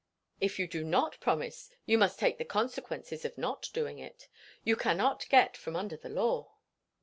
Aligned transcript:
"If 0.39 0.57
you 0.57 0.67
do 0.67 0.83
not 0.83 1.19
promise 1.19 1.69
you 1.85 1.99
must 1.99 2.17
take 2.17 2.39
the 2.39 2.43
consequences 2.43 3.23
of 3.23 3.37
not 3.37 3.69
doing 3.71 3.99
it. 3.99 4.29
You 4.63 4.75
cannot 4.75 5.29
get 5.29 5.55
from 5.55 5.75
under 5.75 5.95
the 5.95 6.09
law." 6.09 6.53